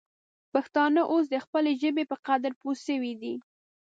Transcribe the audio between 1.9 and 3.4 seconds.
په قدر پوه سوي دي.